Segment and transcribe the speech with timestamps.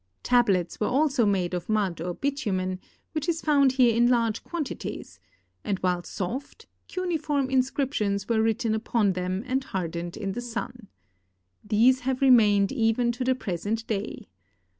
[0.23, 2.79] Tal)lets were also made of mud or bitumen,
[3.11, 5.19] which is found here in large quantities,
[5.63, 10.87] and while soft, cuneiform inscriptions were written upon them and hardened in the sun.
[11.63, 14.25] These have remained even to the present day.